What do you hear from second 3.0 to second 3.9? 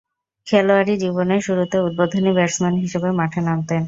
মাঠে নামতেন।